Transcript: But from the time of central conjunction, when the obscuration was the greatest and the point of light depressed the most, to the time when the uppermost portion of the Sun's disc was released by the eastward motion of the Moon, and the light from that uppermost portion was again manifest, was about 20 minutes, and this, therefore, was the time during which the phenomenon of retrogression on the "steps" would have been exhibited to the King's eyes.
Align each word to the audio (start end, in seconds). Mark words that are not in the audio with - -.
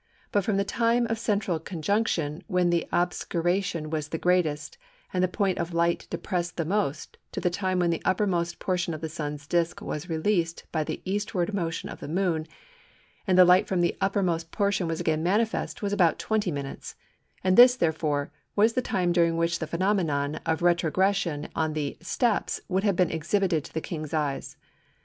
But 0.31 0.43
from 0.43 0.57
the 0.57 0.63
time 0.65 1.05
of 1.11 1.19
central 1.19 1.59
conjunction, 1.59 2.43
when 2.47 2.71
the 2.71 2.87
obscuration 2.91 3.91
was 3.91 4.07
the 4.07 4.17
greatest 4.17 4.79
and 5.13 5.23
the 5.23 5.27
point 5.27 5.59
of 5.59 5.75
light 5.75 6.07
depressed 6.09 6.57
the 6.57 6.65
most, 6.65 7.19
to 7.33 7.39
the 7.39 7.51
time 7.51 7.77
when 7.77 7.91
the 7.91 8.01
uppermost 8.03 8.57
portion 8.57 8.95
of 8.95 9.01
the 9.01 9.09
Sun's 9.09 9.45
disc 9.45 9.79
was 9.79 10.09
released 10.09 10.63
by 10.71 10.83
the 10.83 11.03
eastward 11.05 11.53
motion 11.53 11.87
of 11.87 11.99
the 11.99 12.07
Moon, 12.07 12.47
and 13.27 13.37
the 13.37 13.45
light 13.45 13.67
from 13.67 13.81
that 13.81 13.95
uppermost 14.01 14.49
portion 14.51 14.87
was 14.87 14.99
again 14.99 15.21
manifest, 15.21 15.83
was 15.83 15.93
about 15.93 16.17
20 16.17 16.49
minutes, 16.51 16.95
and 17.43 17.55
this, 17.55 17.75
therefore, 17.75 18.31
was 18.55 18.73
the 18.73 18.81
time 18.81 19.11
during 19.11 19.37
which 19.37 19.59
the 19.59 19.67
phenomenon 19.67 20.37
of 20.47 20.63
retrogression 20.63 21.47
on 21.53 21.73
the 21.73 21.95
"steps" 22.01 22.59
would 22.67 22.83
have 22.83 22.95
been 22.95 23.11
exhibited 23.11 23.63
to 23.63 23.71
the 23.75 23.79
King's 23.81 24.15
eyes. 24.15 24.57